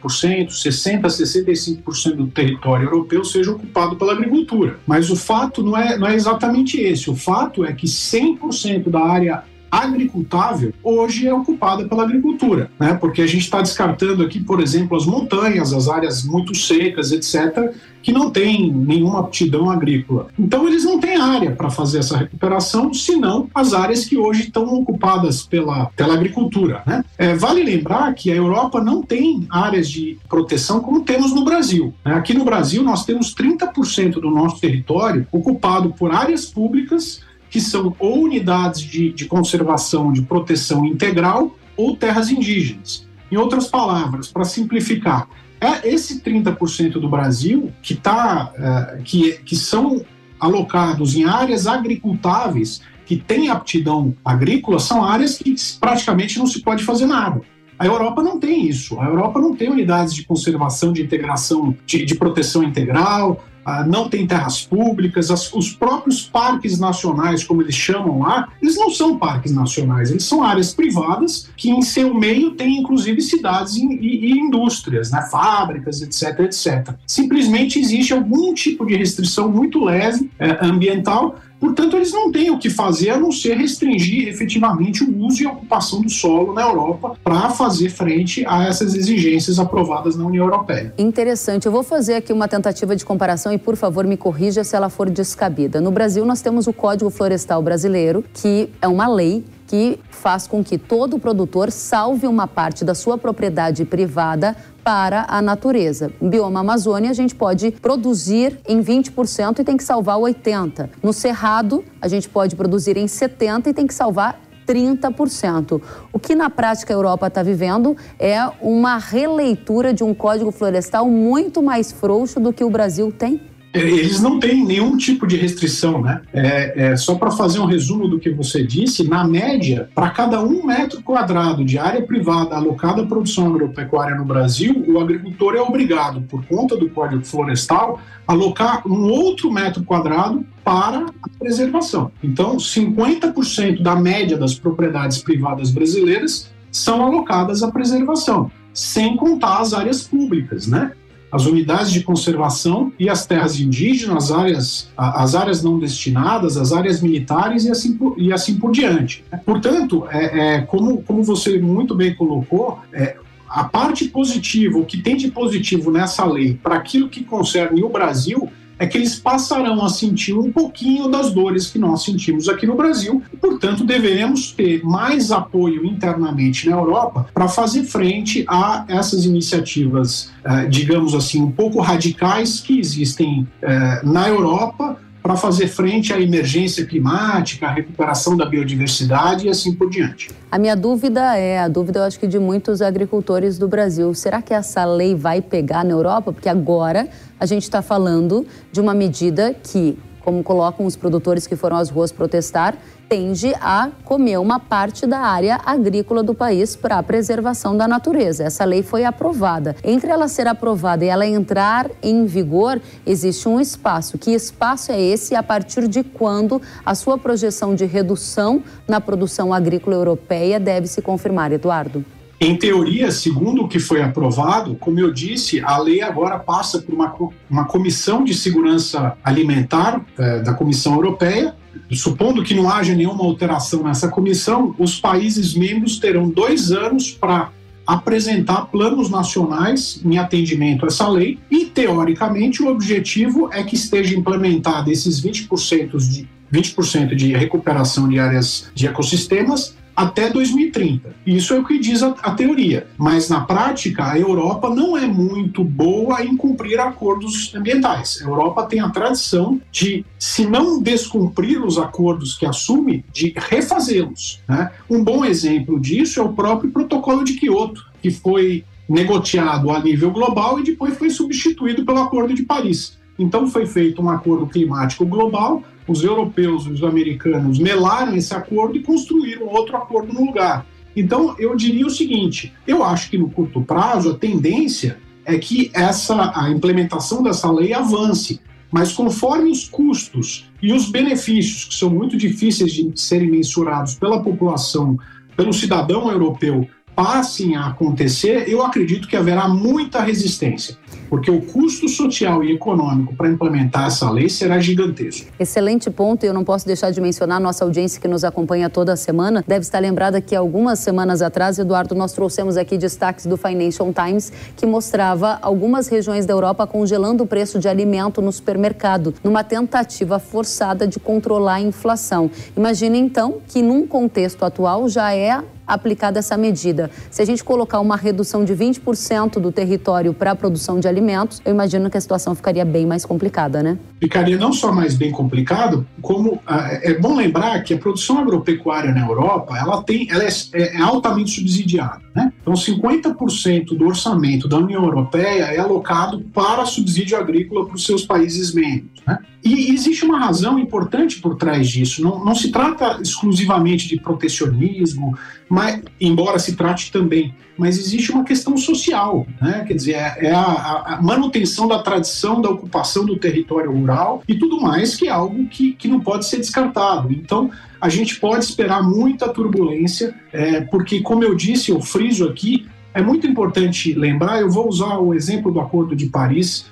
60% 0.49 1.05
a 1.05 1.09
65% 1.09 2.15
do 2.15 2.27
território 2.29 2.87
europeu 2.87 3.23
seja 3.23 3.53
ocupado 3.53 3.97
pela 3.97 4.15
agricultura. 4.15 4.79
Mas 4.87 5.11
o 5.11 5.17
fato 5.17 5.63
não 5.63 5.77
é, 5.77 5.99
não 5.99 6.09
é 6.09 6.15
exatamente 6.15 6.81
esse. 6.81 7.11
O 7.11 7.15
fato 7.15 7.67
é 7.67 7.73
que 7.75 7.87
100% 7.87 8.89
da 8.89 9.01
área 9.01 9.45
agricultável 9.85 10.73
hoje 10.83 11.27
é 11.27 11.35
ocupada 11.35 11.89
pela 11.89 12.03
agricultura, 12.03 12.71
né? 12.79 12.95
Porque 12.95 13.23
a 13.23 13.27
gente 13.27 13.43
está 13.43 13.61
descartando 13.61 14.23
aqui, 14.23 14.41
por 14.41 14.61
exemplo, 14.61 14.97
as 14.97 15.07
montanhas, 15.07 15.73
as 15.73 15.89
áreas 15.89 16.25
muito 16.25 16.55
secas, 16.55 17.13
etc., 17.13 17.73
que 18.07 18.13
não 18.13 18.31
têm 18.31 18.73
nenhuma 18.73 19.19
aptidão 19.19 19.69
agrícola. 19.69 20.29
Então 20.39 20.69
eles 20.69 20.85
não 20.85 21.01
têm 21.01 21.17
área 21.17 21.51
para 21.51 21.69
fazer 21.69 21.99
essa 21.99 22.17
recuperação, 22.17 22.95
senão 22.95 23.51
as 23.53 23.75
áreas 23.75 24.05
que 24.05 24.17
hoje 24.17 24.43
estão 24.43 24.65
ocupadas 24.75 25.43
pela, 25.43 25.87
pela 25.87 26.15
agricultura. 26.15 26.85
Né? 26.87 27.05
É, 27.19 27.35
vale 27.35 27.65
lembrar 27.65 28.15
que 28.15 28.31
a 28.31 28.37
Europa 28.37 28.81
não 28.81 29.03
tem 29.03 29.45
áreas 29.51 29.91
de 29.91 30.17
proteção 30.29 30.79
como 30.79 31.01
temos 31.01 31.35
no 31.35 31.45
Brasil. 31.45 31.93
Né? 32.05 32.15
Aqui 32.15 32.33
no 32.33 32.45
Brasil 32.45 32.81
nós 32.81 33.05
temos 33.05 33.35
30% 33.35 34.21
do 34.21 34.31
nosso 34.31 34.61
território 34.61 35.27
ocupado 35.33 35.91
por 35.91 36.13
áreas 36.13 36.47
públicas 36.47 37.21
que 37.57 37.61
são 37.63 37.97
ou 37.99 38.23
unidades 38.25 38.83
de, 38.83 39.11
de 39.11 39.25
conservação, 39.25 40.13
de 40.13 40.21
proteção 40.21 40.85
integral 40.85 41.57
ou 41.75 41.97
terras 41.97 42.31
indígenas. 42.31 43.09
Em 43.33 43.39
outras 43.39 43.67
palavras, 43.67 44.29
para 44.29 44.45
simplificar, 44.45 45.27
é 45.59 45.89
esse 45.89 46.21
30% 46.21 47.01
do 47.01 47.09
Brasil 47.09 47.73
que, 47.81 47.95
tá, 47.95 48.53
é, 48.55 49.01
que, 49.03 49.39
que 49.43 49.57
são 49.57 50.05
alocados 50.39 51.17
em 51.17 51.25
áreas 51.25 51.67
agricultáveis 51.67 52.83
que 53.07 53.17
têm 53.17 53.49
aptidão 53.49 54.15
agrícola 54.23 54.79
são 54.79 55.03
áreas 55.03 55.39
que 55.39 55.55
praticamente 55.81 56.39
não 56.39 56.47
se 56.47 56.61
pode 56.61 56.85
fazer 56.85 57.07
nada. 57.07 57.41
A 57.79 57.87
Europa 57.87 58.23
não 58.23 58.39
tem 58.39 58.69
isso. 58.69 59.01
A 59.01 59.07
Europa 59.07 59.41
não 59.41 59.57
tem 59.57 59.71
unidades 59.71 60.13
de 60.13 60.25
conservação, 60.27 60.93
de 60.93 61.03
integração, 61.03 61.75
de, 61.87 62.05
de 62.05 62.15
proteção 62.17 62.63
integral, 62.63 63.43
ah, 63.67 63.85
não 63.85 64.09
tem 64.09 64.25
terras 64.25 64.65
públicas, 64.65 65.29
as, 65.29 65.53
os 65.53 65.73
próprios 65.73 66.23
parques 66.23 66.79
nacionais, 66.79 67.43
como 67.43 67.63
eles 67.63 67.75
chamam 67.75 68.21
lá, 68.21 68.49
eles 68.63 68.77
não 68.77 68.91
são 68.91 69.19
parques 69.19 69.53
nacionais, 69.53 70.13
eles 70.13 70.23
são 70.23 70.45
áreas 70.45 70.73
privadas 70.73 71.51
que 71.57 71.69
em 71.69 71.83
seu 71.83 72.15
meio 72.15 72.53
tem 72.53 72.79
inclusive 72.79 73.21
cidades 73.21 73.75
e, 73.75 73.85
e, 73.85 74.27
e 74.27 74.39
indústrias, 74.39 75.11
né, 75.11 75.21
fábricas, 75.29 76.01
etc, 76.01 76.39
etc. 76.41 76.95
Simplesmente 77.05 77.81
existe 77.81 78.13
algum 78.13 78.55
tipo 78.55 78.87
de 78.87 78.95
restrição 78.95 79.51
muito 79.51 79.83
leve 79.83 80.31
é, 80.39 80.65
ambiental 80.65 81.37
Portanto, 81.59 81.97
eles 81.97 82.13
não 82.13 82.31
têm 82.31 82.51
o 82.51 82.59
que 82.59 82.69
fazer 82.69 83.11
a 83.11 83.19
não 83.19 83.33
ser 83.33 83.57
restringir 83.57 84.29
efetivamente 84.29 85.03
o 85.03 85.25
uso 85.25 85.43
e 85.43 85.47
a 85.47 85.53
ocupação 85.53 86.03
do 86.03 86.11
solo 86.11 86.53
na 86.53 86.63
Europa 86.63 87.17
para 87.23 87.51
fazer 87.51 87.89
frente 87.89 88.45
a 88.47 88.65
essas 88.65 88.95
exigências 88.95 89.59
aprovadas 89.59 90.17
na 90.17 90.25
União 90.25 90.45
Europeia. 90.45 90.93
Interessante. 90.99 91.67
Eu 91.67 91.73
vou 91.73 91.83
fazer 91.83 92.15
aqui 92.15 92.33
uma 92.33 92.49
tentativa 92.49 92.95
de 92.95 93.05
comparação 93.05 93.53
e, 93.53 93.59
por 93.59 93.77
favor, 93.77 94.07
me 94.07 94.17
corrija 94.17 94.63
se 94.65 94.77
ela 94.77 94.89
for 94.89 95.09
descabida. 95.09 95.81
No 95.81 95.91
Brasil, 95.91 96.25
nós 96.25 96.41
temos 96.41 96.67
o 96.67 96.73
Código 96.73 97.11
Florestal 97.11 97.63
Brasileiro, 97.63 98.25
que 98.35 98.69
é 98.81 98.89
uma 98.89 99.09
lei 99.09 99.45
que 99.67 99.99
faz 100.11 100.47
com 100.47 100.63
que 100.63 100.79
todo 100.79 101.19
produtor 101.19 101.73
salve 101.73 102.27
uma 102.27 102.47
parte 102.47 102.85
da 102.85 102.95
sua 102.95 103.19
propriedade 103.19 103.85
privada 103.85 104.57
para 104.87 105.27
a 105.29 105.43
natureza. 105.43 106.13
No 106.21 106.31
bioma 106.31 106.61
Amazônia, 106.61 107.11
a 107.11 107.13
gente 107.13 107.35
pode 107.35 107.73
produzir 107.73 108.61
em 108.69 108.81
20% 108.81 109.59
e 109.59 109.65
tem 109.65 109.77
que 109.77 109.83
salvar 109.83 110.17
80%. 110.17 110.89
No 111.03 111.13
Cerrado, 111.13 111.85
a 112.01 112.07
gente 112.07 112.29
pode 112.29 112.55
produzir 112.55 112.97
em 112.97 113.07
70% 113.07 113.67
e 113.67 113.75
tem 113.75 113.85
que 113.85 113.93
salvar 113.93 114.41
30%. 114.65 115.83
O 116.13 116.21
que 116.21 116.37
na 116.37 116.49
prática 116.49 116.95
a 116.95 116.97
Europa 116.97 117.27
está 117.27 117.43
vivendo 117.43 117.97
é 118.17 118.39
uma 118.63 118.97
releitura 118.97 119.93
de 119.93 120.05
um 120.05 120.15
código 120.15 120.53
florestal 120.53 121.11
muito 121.11 121.61
mais 121.61 121.91
frouxo 121.91 122.39
do 122.39 122.53
que 122.53 122.63
o 122.63 122.71
Brasil 122.71 123.11
tem? 123.11 123.56
Eles 123.81 124.21
não 124.21 124.39
têm 124.39 124.65
nenhum 124.65 124.97
tipo 124.97 125.27
de 125.27 125.37
restrição, 125.37 126.01
né? 126.03 126.23
É, 126.33 126.91
é 126.93 126.97
só 126.97 127.15
para 127.15 127.31
fazer 127.31 127.59
um 127.59 127.67
resumo 127.67 128.09
do 128.09 128.19
que 128.19 128.31
você 128.31 128.65
disse, 128.65 129.09
na 129.09 129.27
média, 129.27 129.89
para 129.95 130.11
cada 130.11 130.43
um 130.43 130.65
metro 130.65 131.03
quadrado 131.03 131.65
de 131.65 131.79
área 131.79 132.03
privada 132.03 132.55
alocada 132.55 133.03
à 133.03 133.07
produção 133.07 133.47
agropecuária 133.47 134.17
no 134.17 134.25
Brasil, 134.25 134.85
o 134.89 134.99
agricultor 134.99 135.55
é 135.55 135.61
obrigado, 135.61 136.23
por 136.23 136.45
conta 136.47 136.77
do 136.77 136.89
Código 136.91 137.25
Florestal, 137.25 138.01
alocar 138.27 138.87
um 138.87 139.11
outro 139.11 139.51
metro 139.53 139.85
quadrado 139.85 140.45
para 140.65 141.07
a 141.23 141.29
preservação. 141.39 142.11
Então, 142.23 142.57
50% 142.57 143.83
da 143.83 143.95
média 143.95 144.37
das 144.37 144.55
propriedades 144.55 145.19
privadas 145.19 145.71
brasileiras 145.71 146.51
são 146.71 147.05
alocadas 147.05 147.63
à 147.63 147.71
preservação, 147.71 148.51
sem 148.73 149.17
contar 149.17 149.61
as 149.61 149.73
áreas 149.73 150.03
públicas, 150.03 150.67
né? 150.67 150.93
As 151.37 151.47
unidades 151.47 151.93
de 151.93 152.03
conservação 152.03 152.93
e 152.99 153.09
as 153.09 153.27
terras 153.27 153.61
indígenas, 153.61 154.25
as 154.25 154.31
áreas, 154.33 154.89
as 154.97 155.35
áreas 155.35 155.63
não 155.63 155.79
destinadas, 155.79 156.57
as 156.57 156.73
áreas 156.73 157.03
militares 157.03 157.65
e 157.65 157.71
assim 157.71 157.97
por, 157.97 158.15
e 158.19 158.33
assim 158.33 158.57
por 158.57 158.73
diante. 158.73 159.23
Portanto, 159.45 160.07
é, 160.11 160.57
é 160.57 160.61
como, 160.63 161.03
como 161.03 161.23
você 161.23 161.59
muito 161.59 161.95
bem 161.95 162.15
colocou, 162.15 162.81
é, 162.93 163.17
a 163.49 163.65
parte 163.65 164.07
positiva, 164.07 164.79
o 164.79 164.85
que 164.85 164.97
tem 164.99 165.17
de 165.17 165.31
positivo 165.31 165.91
nessa 165.91 166.25
lei 166.25 166.59
para 166.61 166.77
aquilo 166.77 167.09
que 167.09 167.23
concerne 167.23 167.83
o 167.83 167.89
Brasil 167.89 168.51
é 168.79 168.87
que 168.87 168.99
eles 168.99 169.19
passarão 169.19 169.85
a 169.85 169.89
sentir 169.89 170.35
um 170.35 170.53
pouquinho 170.53 171.09
das 171.09 171.33
dores 171.33 171.69
que 171.69 171.79
nós 171.79 172.05
sentimos 172.05 172.49
aqui 172.49 172.67
no 172.67 172.75
Brasil. 172.75 173.23
E, 173.33 173.37
portanto, 173.37 173.85
deveremos 173.85 174.53
ter 174.53 174.85
mais 174.85 175.31
apoio 175.33 175.85
internamente 175.85 176.69
na 176.69 176.77
Europa 176.77 177.27
para 177.33 177.49
fazer 177.49 177.85
frente 177.85 178.45
a 178.49 178.85
essas 178.89 179.25
iniciativas, 179.25 180.31
eh, 180.45 180.67
digamos 180.67 181.15
assim, 181.15 181.43
um 181.43 181.51
pouco 181.51 181.81
radicais 181.81 182.61
que 182.61 182.79
existem 182.79 183.47
eh, 183.63 184.01
na 184.05 184.29
Europa 184.29 184.99
para 185.27 185.35
fazer 185.35 185.67
frente 185.67 186.13
à 186.13 186.21
emergência 186.21 186.87
climática, 186.87 187.67
à 187.67 187.73
recuperação 187.73 188.37
da 188.37 188.47
biodiversidade 188.47 189.47
e 189.47 189.49
assim 189.49 189.75
por 189.75 189.91
diante. 189.91 190.31
A 190.49 190.57
minha 190.57 190.77
dúvida 190.77 191.37
é, 191.37 191.59
a 191.59 191.67
dúvida 191.67 191.99
eu 191.99 192.05
acho 192.05 192.21
que 192.21 192.29
de 192.29 192.39
muitos 192.39 192.81
agricultores 192.81 193.59
do 193.59 193.67
Brasil, 193.67 194.15
será 194.15 194.41
que 194.41 194.55
essa 194.55 194.85
lei 194.85 195.17
vai 195.17 195.43
pegar 195.43 195.85
na 195.85 195.91
Europa? 195.91 196.33
Porque 196.33 196.49
agora 196.49 197.09
a 197.41 197.45
gente 197.45 197.65
está 197.65 197.83
falando 197.83 198.47
de 198.71 198.81
uma 198.81 198.95
medida 198.95 199.53
que 199.53 199.99
como 200.27 200.43
colocam 200.43 200.85
os 200.85 200.97
produtores 200.97 201.47
que 201.47 201.55
foram 201.55 201.77
às 201.77 201.89
ruas 201.89 202.11
protestar, 202.11 202.77
tende 203.09 203.55
a 203.61 203.91
comer 204.05 204.39
uma 204.39 204.59
parte 204.59 205.07
da 205.07 205.21
área 205.21 205.61
agrícola 205.65 206.21
do 206.21 206.35
país 206.35 206.75
para 206.75 206.99
a 206.99 207.03
preservação 207.05 207.77
da 207.77 207.87
natureza. 207.87 208.43
Essa 208.43 208.65
lei 208.65 208.83
foi 208.83 209.05
aprovada. 209.05 209.77
Entre 209.85 210.11
ela 210.11 210.27
ser 210.27 210.49
aprovada 210.49 211.05
e 211.05 211.09
ela 211.09 211.25
entrar 211.25 211.89
em 212.03 212.27
vigor, 212.27 212.83
existe 213.07 213.49
um 213.49 213.61
espaço. 213.61 214.19
Que 214.19 214.33
espaço 214.33 214.91
é 214.91 215.01
esse 215.01 215.35
e 215.35 215.37
a 215.37 215.45
partir 215.45 215.87
de 215.87 216.03
quando 216.03 216.61
a 216.85 216.97
sua 216.97 217.17
projeção 217.17 217.77
de 217.77 217.85
redução 217.85 218.65
na 218.89 219.01
produção 219.01 219.55
agrícola 219.55 219.95
europeia 219.95 220.59
deve 220.59 220.89
se 220.89 221.01
confirmar, 221.01 221.53
Eduardo? 221.53 222.05
Em 222.39 222.55
teoria, 222.55 223.11
segundo 223.11 223.63
o 223.63 223.69
que 223.69 223.79
foi 223.79 224.03
aprovado, 224.03 224.75
como 224.75 225.01
eu 225.01 225.11
disse, 225.11 225.61
a 225.63 225.79
lei 225.79 226.03
agora 226.03 226.39
passa 226.39 226.81
por 226.81 226.95
uma, 226.95 227.15
uma 227.49 227.65
comissão 227.65 228.23
de 228.23 228.35
segurança 228.35 229.17
alimentar 229.25 230.05
é, 230.19 230.41
da 230.41 230.53
Comissão 230.53 230.95
Europeia. 230.95 231.55
Supondo 231.93 232.43
que 232.43 232.55
não 232.55 232.71
haja 232.71 232.95
nenhuma 232.95 233.25
alteração 233.25 233.83
nessa 233.83 234.09
comissão, 234.09 234.75
os 234.79 235.01
países 235.01 235.55
membros 235.55 235.99
terão 235.99 236.29
dois 236.29 236.73
anos 236.73 237.11
para 237.11 237.51
apresentar 237.87 238.67
planos 238.67 239.09
nacionais 239.09 240.01
em 240.05 240.19
atendimento 240.19 240.85
a 240.85 240.89
essa 240.89 241.09
lei 241.09 241.39
e, 241.51 241.67
teoricamente, 241.67 242.63
o 242.63 242.69
objetivo 242.69 243.49
é 243.53 243.63
que 243.63 243.77
esteja 243.77 244.15
implementado 244.15 244.91
esses 244.91 245.23
20% 245.23 245.97
de, 245.97 246.29
20 246.51 247.15
de 247.15 247.33
recuperação 247.33 248.09
de 248.09 248.19
áreas 248.19 248.71
de 248.75 248.87
ecossistemas 248.87 249.75
até 249.97 250.29
2030. 250.29 251.17
Isso 251.27 251.55
é 251.55 251.59
o 251.59 251.65
que 251.65 251.79
diz 251.79 252.03
a, 252.03 252.09
a, 252.23 252.33
teoria. 252.33 252.87
Mas 252.99 253.31
na 253.31 253.41
prática, 253.41 254.13
a 254.13 254.19
Europa 254.19 254.69
não 254.69 254.97
é 254.97 255.07
muito 255.07 255.65
boa 255.65 256.23
em 256.23 256.37
cumprir 256.37 256.79
acordos 256.79 257.55
ambientais. 257.55 258.21
A 258.21 258.29
Europa 258.29 258.65
tem 258.65 258.81
a 258.81 258.91
tradição 258.91 259.59
de, 259.73 260.05
se 260.19 260.47
não 260.47 260.83
descumprir 260.83 261.65
os 261.65 261.79
acordos 261.79 262.37
que 262.37 262.45
assume, 262.45 263.05
de 263.13 263.33
refazê-los. 263.35 264.43
Né? 264.47 264.71
Um 264.91 265.03
bom 265.03 265.25
exemplo 265.25 265.81
disso 265.81 266.21
é 266.21 266.23
o 266.23 266.33
próprio 266.35 266.71
Protocolo 266.71 267.25
de 267.25 267.35
Quioto, 267.35 267.87
que 268.03 268.11
foi 268.11 268.65
negociado 268.89 269.71
a 269.71 269.81
nível 269.81 270.11
global 270.11 270.61
e 270.61 270.65
depois 270.65 270.97
foi 270.97 271.11
substituído 271.11 271.85
pelo 271.85 272.03
Acordo 272.03 272.35
de 272.35 272.43
Paris. 272.43 272.99
Então 273.19 273.47
foi 273.49 273.67
feito 273.67 274.03
um 274.03 274.11
acordo 274.11 274.47
climático 274.47 275.05
global 275.07 275.63
os 275.87 276.03
europeus 276.03 276.67
e 276.67 276.71
os 276.71 276.83
americanos 276.83 277.59
melaram 277.59 278.17
esse 278.17 278.35
acordo 278.35 278.77
e 278.77 278.83
construíram 278.83 279.47
outro 279.47 279.77
acordo 279.77 280.13
no 280.13 280.25
lugar. 280.25 280.67
Então, 280.97 281.37
eu 281.39 281.55
diria 281.55 281.87
o 281.87 281.91
seguinte: 281.91 282.53
eu 282.67 282.83
acho 282.83 283.11
que 283.11 283.19
no 283.19 283.29
curto 283.29 283.61
prazo 283.61 284.11
a 284.11 284.15
tendência 284.15 284.99
é 285.25 285.39
que 285.39 285.71
essa 285.75 286.33
a 286.35 286.51
implementação 286.51 287.23
dessa 287.23 287.51
lei 287.51 287.73
avance, 287.73 288.41
mas 288.71 288.93
conforme 288.93 289.51
os 289.51 289.69
custos 289.69 290.51
e 290.63 290.73
os 290.73 290.91
benefícios, 290.91 291.65
que 291.65 291.75
são 291.75 291.91
muito 291.91 292.17
difíceis 292.17 292.73
de 292.73 292.91
serem 292.95 293.31
mensurados 293.31 293.95
pela 293.95 294.23
população, 294.23 294.99
pelo 295.37 295.53
cidadão 295.53 296.11
europeu, 296.11 296.67
passem 296.97 297.55
a 297.55 297.67
acontecer, 297.67 298.49
eu 298.49 298.63
acredito 298.63 299.07
que 299.07 299.15
haverá 299.15 299.47
muita 299.47 300.01
resistência, 300.01 300.79
porque 301.11 301.31
o 301.31 301.43
custo 301.43 301.91
social 301.91 302.43
e 302.43 302.53
econômico 302.53 303.15
para 303.15 303.29
implementar 303.29 303.89
essa 303.89 304.11
lei 304.11 304.31
será 304.31 304.59
gigantesco. 304.59 305.31
Excelente 305.39 305.91
ponto, 305.91 306.25
e 306.25 306.27
eu 306.27 306.33
não 306.33 306.43
posso 306.43 306.67
deixar 306.67 306.91
de 306.91 306.99
mencionar 306.99 307.39
nossa 307.39 307.67
audiência 307.67 308.01
que 308.01 308.09
nos 308.09 308.25
acompanha 308.25 308.71
toda 308.71 308.97
semana. 308.97 309.45
Deve 309.47 309.61
estar 309.61 309.79
lembrada 309.79 310.23
que 310.23 310.35
algumas 310.35 310.79
semanas 310.79 311.21
atrás, 311.21 311.59
Eduardo, 311.59 311.95
nós 311.95 312.15
trouxemos 312.15 312.57
aqui 312.57 312.79
destaques 312.79 313.27
do 313.27 313.37
Financial 313.37 313.93
Times 313.93 314.33
que 314.57 314.65
mostrava 314.65 315.39
algumas 315.43 315.89
regiões 315.89 316.25
da 316.25 316.33
Europa 316.33 316.67
congelando 316.67 317.25
o 317.25 317.27
preço 317.27 317.59
de 317.59 317.69
alimento 317.69 318.23
no 318.23 318.33
supermercado, 318.33 319.13
numa 319.23 319.45
tentativa 319.45 320.19
forçada 320.19 320.89
de 320.89 320.99
controlar 320.99 321.57
a 321.57 321.61
inflação. 321.61 322.31
Imagine 322.57 322.99
então 322.99 323.37
que 323.47 323.61
num 323.61 323.87
contexto 323.87 324.43
atual 324.45 324.89
já 324.89 325.15
é 325.15 325.43
aplicada 325.67 326.19
essa 326.19 326.37
medida. 326.37 326.91
Se 327.11 327.21
a 327.21 327.25
gente 327.25 327.43
colocar 327.43 327.81
uma 327.81 327.97
redução 327.97 328.45
de 328.45 328.55
20% 328.55 329.41
do 329.41 329.51
território 329.51 330.15
para 330.15 330.31
a 330.31 330.35
produção 330.35 330.79
de 330.79 330.87
alimentos, 330.87 331.43
eu 331.45 331.53
imagino 331.53 331.91
que 331.91 331.97
a 331.97 332.01
situação 332.01 332.35
ficaria 332.35 332.65
bem 332.65 332.87
mais 332.87 333.05
complicada, 333.05 333.63
né? 333.63 333.79
Ficaria 334.01 334.37
não 334.37 334.53
só 334.53 334.73
mais 334.73 334.95
bem 334.95 335.11
complicado, 335.11 335.87
como 336.03 336.41
ah, 336.47 336.69
é 336.83 336.95
bom 336.95 337.17
lembrar 337.17 337.63
que 337.63 337.75
a 337.75 337.79
produção 337.79 338.19
agropecuária 338.19 338.93
na 338.93 339.01
Europa 339.01 339.57
ela 339.57 339.83
tem, 339.83 340.07
ela 340.11 340.25
é, 340.25 340.29
é, 340.53 340.77
é 340.77 340.83
altamente 340.83 341.31
subsidiada, 341.31 342.03
né? 342.15 342.33
Então, 342.41 342.55
50% 342.55 343.77
do 343.77 343.87
orçamento 343.87 344.47
da 344.47 344.59
União 344.59 344.85
Europeia 344.85 345.45
é 345.45 345.59
alocado 345.59 346.21
para 346.33 346.65
subsídio 346.67 347.17
agrícola 347.19 347.67
para 347.67 347.75
os 347.75 347.85
seus 347.85 348.05
países 348.05 348.55
membros, 348.55 349.03
né? 349.07 349.19
E 349.47 349.73
existe 349.73 350.05
uma 350.05 350.19
razão 350.19 350.59
importante 350.59 351.21
por 351.21 351.37
trás 351.37 351.69
disso. 351.69 352.03
Não, 352.03 352.25
não 352.25 352.35
se 352.35 352.51
trata 352.51 352.99
exclusivamente 353.01 353.87
de 353.87 354.01
protecionismo, 354.01 355.17
mas, 355.57 355.81
embora 355.99 356.39
se 356.39 356.55
trate 356.55 356.93
também, 356.93 357.35
mas 357.57 357.79
existe 357.79 358.13
uma 358.13 358.25
questão 358.25 358.59
social, 358.59 359.27
né? 359.41 359.65
quer 359.67 359.73
dizer, 359.73 359.95
é, 359.95 360.27
é 360.27 360.31
a, 360.31 360.43
a, 360.43 361.01
manutenção 361.03 361.67
da 361.67 361.79
tradição 361.79 362.43
da 362.43 362.51
ocupação 362.51 363.07
do 363.07 363.17
território 363.17 363.73
rural 363.73 364.23
e 364.29 364.35
tudo 364.35 364.61
mais, 364.61 364.95
que 364.95 365.09
é 365.09 365.11
algo 365.11 365.47
que, 365.47 365.73
que 365.73 365.89
não 365.89 365.99
pode 365.99 366.27
ser 366.27 366.37
descartado. 366.37 367.11
Então, 367.11 367.51
a 367.81 367.89
gente 367.89 368.21
pode 368.21 368.45
esperar 368.45 368.83
muita 368.83 369.31
turbulência, 369.31 370.15
é, 370.31 370.61
porque, 370.61 371.01
como 371.01 371.25
eu 371.25 371.35
disse, 371.35 371.71
eu 371.71 371.81
friso 371.81 372.29
aqui, 372.29 372.67
é 372.93 373.01
muito 373.01 373.27
importante 373.27 373.95
lembrar, 373.95 374.43
eu 374.43 374.51
vou 374.51 374.69
usar 374.69 374.99
o 374.99 375.15
exemplo 375.15 375.51
do 375.51 375.59
Acordo 375.59 375.97
de 375.97 376.05
Paris, 376.05 376.67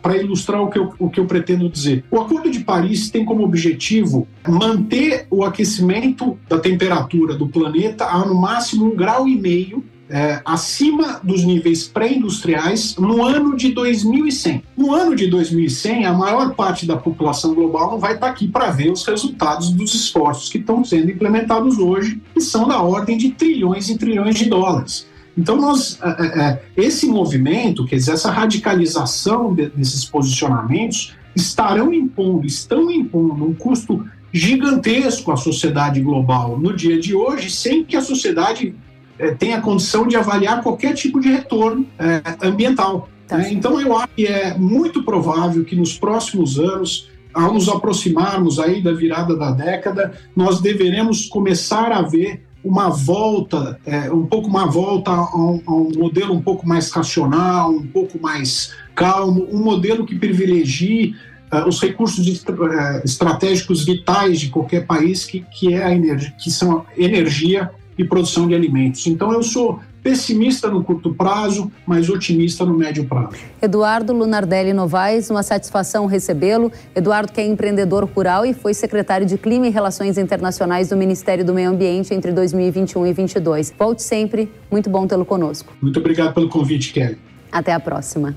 para 0.00 0.16
ilustrar 0.16 0.60
o 0.60 0.68
que, 0.68 0.78
eu, 0.78 0.92
o 0.98 1.08
que 1.08 1.18
eu 1.18 1.26
pretendo 1.26 1.68
dizer. 1.68 2.04
O 2.10 2.20
Acordo 2.20 2.50
de 2.50 2.60
Paris 2.60 3.10
tem 3.10 3.24
como 3.24 3.44
objetivo 3.44 4.28
manter 4.46 5.26
o 5.30 5.44
aquecimento 5.44 6.38
da 6.48 6.58
temperatura 6.58 7.34
do 7.34 7.48
planeta 7.48 8.06
a 8.06 8.24
no 8.24 8.34
máximo 8.34 8.86
um 8.86 8.96
grau 8.96 9.26
e 9.26 9.36
meio 9.36 9.84
é, 10.12 10.42
acima 10.44 11.20
dos 11.22 11.42
níveis 11.42 11.88
pré-industriais 11.88 12.96
no 12.96 13.24
ano 13.24 13.56
de 13.56 13.72
2100. 13.72 14.62
No 14.76 14.94
ano 14.94 15.16
de 15.16 15.26
2100, 15.26 16.04
a 16.04 16.12
maior 16.12 16.54
parte 16.54 16.84
da 16.84 16.96
população 16.96 17.54
global 17.54 17.92
não 17.92 17.98
vai 17.98 18.14
estar 18.14 18.28
aqui 18.28 18.46
para 18.46 18.70
ver 18.70 18.92
os 18.92 19.06
resultados 19.06 19.70
dos 19.70 19.94
esforços 19.94 20.50
que 20.50 20.58
estão 20.58 20.84
sendo 20.84 21.10
implementados 21.10 21.78
hoje, 21.78 22.20
que 22.34 22.42
são 22.42 22.68
da 22.68 22.82
ordem 22.82 23.16
de 23.16 23.30
trilhões 23.30 23.88
e 23.88 23.96
trilhões 23.96 24.34
de 24.34 24.50
dólares. 24.50 25.10
Então, 25.36 25.56
nós, 25.56 25.98
é, 26.02 26.08
é, 26.08 26.40
é, 26.40 26.62
esse 26.76 27.06
movimento, 27.06 27.86
quer 27.86 27.96
dizer, 27.96 28.12
essa 28.12 28.30
radicalização 28.30 29.54
desses 29.54 30.04
posicionamentos, 30.04 31.14
estarão 31.34 31.92
impondo, 31.92 32.46
estão 32.46 32.90
impondo 32.90 33.44
um 33.44 33.54
custo 33.54 34.04
gigantesco 34.32 35.32
à 35.32 35.36
sociedade 35.36 36.00
global 36.00 36.58
no 36.58 36.74
dia 36.74 37.00
de 37.00 37.14
hoje, 37.14 37.50
sem 37.50 37.84
que 37.84 37.96
a 37.96 38.02
sociedade 38.02 38.74
tenha 39.38 39.60
condição 39.60 40.06
de 40.06 40.16
avaliar 40.16 40.62
qualquer 40.62 40.94
tipo 40.94 41.20
de 41.20 41.30
retorno 41.30 41.86
ambiental. 42.42 43.08
Tá. 43.26 43.38
Né? 43.38 43.52
Então, 43.52 43.80
eu 43.80 43.96
acho 43.96 44.08
que 44.14 44.26
é 44.26 44.56
muito 44.56 45.02
provável 45.04 45.64
que 45.64 45.76
nos 45.76 45.98
próximos 45.98 46.58
anos 46.58 47.10
ao 47.32 47.54
nos 47.54 47.68
aproximarmos 47.68 48.58
aí 48.58 48.82
da 48.82 48.92
virada 48.92 49.36
da 49.36 49.50
década, 49.50 50.12
nós 50.36 50.60
deveremos 50.60 51.26
começar 51.26 51.90
a 51.90 52.02
ver 52.02 52.44
uma 52.64 52.88
volta, 52.88 53.78
é, 53.84 54.10
um 54.10 54.26
pouco 54.26 54.48
uma 54.48 54.66
volta 54.66 55.10
a 55.10 55.36
um, 55.36 55.62
a 55.66 55.72
um, 55.72 55.90
modelo 55.96 56.32
um 56.32 56.42
pouco 56.42 56.66
mais 56.66 56.90
racional, 56.90 57.70
um 57.70 57.86
pouco 57.86 58.20
mais 58.20 58.72
calmo, 58.94 59.48
um 59.50 59.62
modelo 59.62 60.06
que 60.06 60.18
privilegie 60.18 61.14
uh, 61.52 61.68
os 61.68 61.80
recursos 61.80 62.24
de, 62.24 62.32
uh, 62.32 63.04
estratégicos 63.04 63.84
vitais 63.84 64.40
de 64.40 64.48
qualquer 64.48 64.86
país, 64.86 65.24
que, 65.24 65.40
que 65.50 65.74
é 65.74 65.82
a 65.82 65.92
energia, 65.92 66.34
que 66.38 66.50
são 66.50 66.86
energia 66.96 67.70
e 67.96 68.04
produção 68.04 68.48
de 68.48 68.54
alimentos. 68.54 69.06
Então 69.06 69.32
eu 69.32 69.42
sou 69.42 69.80
pessimista 70.02 70.68
no 70.68 70.82
curto 70.82 71.14
prazo, 71.14 71.70
mas 71.86 72.08
otimista 72.08 72.64
no 72.64 72.74
médio 72.74 73.06
prazo. 73.06 73.36
Eduardo 73.60 74.12
Lunardelli 74.12 74.72
Novaes, 74.72 75.30
uma 75.30 75.42
satisfação 75.42 76.06
recebê-lo. 76.06 76.72
Eduardo 76.94 77.32
que 77.32 77.40
é 77.40 77.46
empreendedor 77.46 78.04
rural 78.04 78.44
e 78.44 78.52
foi 78.52 78.74
secretário 78.74 79.24
de 79.24 79.38
Clima 79.38 79.66
e 79.68 79.70
Relações 79.70 80.18
Internacionais 80.18 80.88
do 80.88 80.96
Ministério 80.96 81.44
do 81.44 81.54
Meio 81.54 81.70
Ambiente 81.70 82.12
entre 82.12 82.32
2021 82.32 83.06
e 83.06 83.14
2022. 83.14 83.72
Volte 83.78 84.02
sempre, 84.02 84.50
muito 84.70 84.90
bom 84.90 85.06
tê-lo 85.06 85.24
conosco. 85.24 85.72
Muito 85.80 86.00
obrigado 86.00 86.34
pelo 86.34 86.48
convite, 86.48 86.92
Kelly. 86.92 87.18
Até 87.50 87.72
a 87.72 87.80
próxima. 87.80 88.36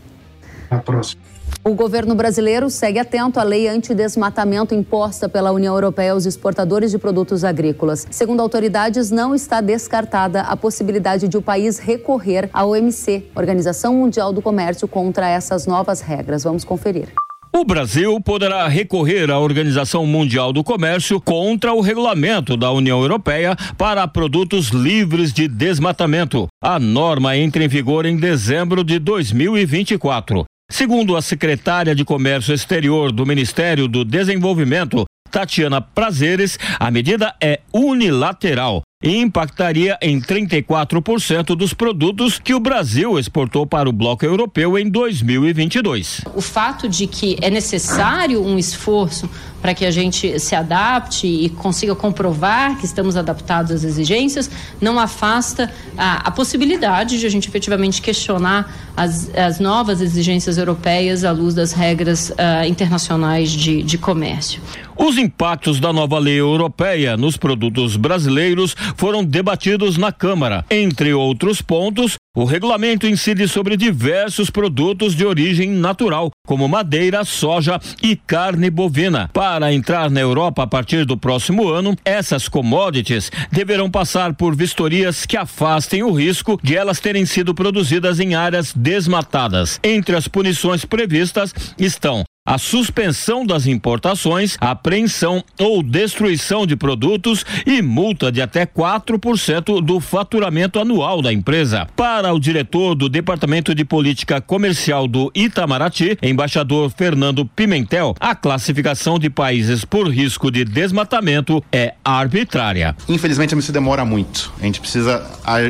Até 0.68 0.76
a 0.76 0.80
próxima. 0.80 1.35
O 1.68 1.74
governo 1.74 2.14
brasileiro 2.14 2.70
segue 2.70 3.00
atento 3.00 3.40
à 3.40 3.44
lei 3.44 3.68
antidesmatamento 3.68 4.76
imposta 4.76 5.28
pela 5.28 5.52
União 5.52 5.74
Europeia 5.74 6.12
aos 6.12 6.28
exportadores 6.28 6.92
de 6.92 7.00
produtos 7.00 7.44
agrícolas. 7.44 8.06
Segundo 8.12 8.40
autoridades, 8.40 9.10
não 9.10 9.34
está 9.34 9.62
descartada 9.62 10.42
a 10.42 10.56
possibilidade 10.56 11.28
de 11.28 11.36
o 11.38 11.42
país 11.42 11.80
recorrer 11.80 12.52
à 12.54 12.64
OMC, 12.64 13.32
Organização 13.34 13.96
Mundial 13.96 14.32
do 14.32 14.44
Comércio, 14.44 14.88
contra 14.88 15.28
essas 15.28 15.66
novas 15.66 16.02
regras. 16.02 16.44
Vamos 16.44 16.64
conferir. 16.64 17.08
O 17.52 17.66
Brasil 17.66 18.22
poderá 18.22 18.68
recorrer 18.68 19.32
à 19.32 19.40
Organização 19.40 20.06
Mundial 20.06 20.54
do 20.54 20.64
Comércio 20.64 21.20
contra 21.20 21.74
o 21.74 21.82
regulamento 21.82 22.56
da 22.56 22.72
União 22.72 23.02
Europeia 23.02 23.56
para 23.76 24.08
produtos 24.08 24.68
livres 24.68 25.34
de 25.34 25.48
desmatamento. 25.48 26.46
A 26.62 26.78
norma 26.78 27.36
entra 27.36 27.64
em 27.64 27.68
vigor 27.68 28.06
em 28.06 28.18
dezembro 28.18 28.84
de 28.84 29.00
2024. 29.00 30.46
Segundo 30.78 31.16
a 31.16 31.22
secretária 31.22 31.96
de 31.96 32.04
Comércio 32.04 32.54
Exterior 32.54 33.10
do 33.10 33.26
Ministério 33.26 33.88
do 33.88 34.04
Desenvolvimento, 34.04 35.06
Tatiana 35.36 35.82
Prazeres, 35.82 36.58
a 36.80 36.90
medida 36.90 37.36
é 37.42 37.60
unilateral 37.74 38.82
e 39.04 39.18
impactaria 39.18 39.98
em 40.02 40.22
34% 40.22 41.48
dos 41.58 41.74
produtos 41.74 42.40
que 42.40 42.54
o 42.54 42.60
Brasil 42.60 43.20
exportou 43.20 43.68
para 43.68 43.90
o 43.90 43.92
bloco 43.92 44.24
europeu 44.26 44.80
em 44.80 44.90
2022. 44.90 46.22
O 46.34 46.40
fato 46.40 46.88
de 46.88 47.06
que 47.06 47.38
é 47.42 47.50
necessário 47.50 48.42
um 48.42 48.58
esforço 48.58 49.30
para 49.62 49.74
que 49.74 49.86
a 49.86 49.92
gente 49.92 50.40
se 50.40 50.56
adapte 50.56 51.28
e 51.28 51.50
consiga 51.50 51.96
comprovar 51.96 52.78
que 52.78 52.86
estamos 52.86 53.18
adaptados 53.18 53.72
às 53.72 53.84
exigências, 53.84 54.50
não 54.80 54.98
afasta 55.00 55.70
a, 55.98 56.28
a 56.28 56.32
possibilidade 56.32 57.20
de 57.20 57.26
a 57.26 57.30
gente 57.30 57.50
efetivamente 57.50 58.02
questionar 58.02 58.74
as, 58.96 59.30
as, 59.36 59.60
novas 59.60 60.02
exigências 60.02 60.58
europeias 60.58 61.26
à 61.26 61.32
luz 61.32 61.54
das 61.54 61.74
regras 61.74 62.30
uh, 62.30 62.66
internacionais 62.68 63.52
de, 63.52 63.84
de 63.84 63.98
comércio. 63.98 64.62
Os 65.06 65.20
impactos 65.20 65.80
da 65.80 65.94
nova 65.94 66.18
lei 66.18 66.40
europeia 66.40 67.16
nos 67.16 67.38
produtos 67.38 67.96
brasileiros 67.96 68.76
foram 68.98 69.24
debatidos 69.24 69.98
na 69.98 70.12
Câmara. 70.12 70.66
Entre 70.68 71.14
outros 71.14 71.62
pontos, 71.62 72.16
o 72.36 72.44
regulamento 72.44 73.06
incide 73.06 73.48
sobre 73.48 73.78
diversos 73.78 74.50
produtos 74.50 75.16
de 75.16 75.24
origem 75.24 75.70
natural, 75.70 76.32
como 76.48 76.68
madeira, 76.68 77.24
soja 77.24 77.80
e 78.02 78.16
carne 78.16 78.72
bovina. 78.72 79.30
Para 79.32 79.72
entrar 79.72 80.10
na 80.10 80.22
Europa 80.22 80.64
a 80.64 80.68
partir 80.68 81.06
do 81.06 81.16
próximo 81.16 81.70
ano, 81.70 81.96
essas 82.04 82.50
commodities 82.50 83.32
deverão 83.52 83.92
passar 83.92 84.34
por 84.34 84.56
vistorias 84.56 85.24
que 85.24 85.38
afastem 85.38 86.02
o 86.02 86.12
risco 86.12 86.60
de 86.64 86.76
elas 86.76 87.00
terem 87.00 87.28
sido 87.28 87.54
produzidas 87.54 88.20
em 88.20 88.34
áreas 88.34 88.74
desmatadas. 88.76 89.80
Entre 89.84 90.16
as 90.16 90.28
punições 90.28 90.84
previstas 90.84 91.54
estão 91.78 92.25
a 92.48 92.60
suspensão 92.60 93.44
das 93.44 93.66
importações, 93.66 94.56
apreensão 94.62 95.44
ou 95.60 95.82
destruição 95.82 96.68
de 96.68 96.76
produtos 96.76 97.44
e 97.66 97.82
multa 97.82 98.32
de 98.32 98.40
até 98.40 98.68
4% 98.68 99.82
do 99.82 100.00
faturamento 100.00 100.80
anual 100.80 101.24
da 101.24 101.34
empresa. 101.34 101.88
Para 101.96 102.32
o 102.32 102.40
diretor 102.40 102.94
do 102.94 103.10
Departamento 103.10 103.74
de 103.74 103.84
Política 103.84 104.40
Comercial 104.40 105.08
do 105.08 105.32
Itamaraty, 105.34 106.20
embaixador 106.22 106.92
Fernando 106.96 107.48
Pimentel, 107.48 108.16
a 108.20 108.36
classificação 108.36 109.18
de 109.18 109.30
países 109.32 109.84
por 109.84 110.08
risco 110.08 110.52
de 110.52 110.64
desmatamento 110.64 111.64
é 111.72 111.96
arbitrária. 112.04 112.96
Infelizmente, 113.10 113.56
a 113.56 113.58
missão 113.58 113.74
demora 113.74 114.06
muito. 114.06 114.54
A 114.62 114.66
gente 114.66 114.80
precisa 114.80 115.26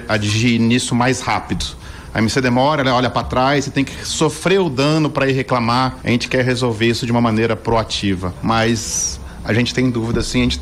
agir 0.09 0.59
nisso 0.59 0.93
mais 0.93 1.21
rápido. 1.21 1.84
A 2.15 2.19
MC 2.19 2.39
demora, 2.39 2.81
ela 2.81 2.95
olha 2.95 3.09
para 3.09 3.27
trás 3.27 3.67
e 3.67 3.71
tem 3.71 3.83
que 3.83 4.07
sofrer 4.07 4.61
o 4.61 4.69
dano 4.69 5.09
para 5.09 5.29
ir 5.29 5.33
reclamar. 5.33 5.97
A 6.01 6.09
gente 6.09 6.29
quer 6.29 6.45
resolver 6.45 6.85
isso 6.85 7.05
de 7.05 7.11
uma 7.11 7.19
maneira 7.19 7.57
proativa, 7.57 8.33
mas 8.41 9.19
a 9.43 9.53
gente 9.53 9.73
tem 9.73 9.91
dúvida 9.91 10.21
assim, 10.21 10.39
a 10.39 10.43
gente 10.43 10.61